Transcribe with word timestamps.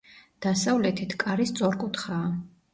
დასავლეთით, 0.45 1.15
კარი 1.25 1.47
სწორკუთხაა. 1.53 2.35